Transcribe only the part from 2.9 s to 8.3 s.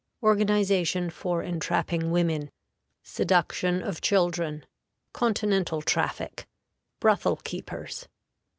Seduction of Children. Continental Traffic. Brothel keepers.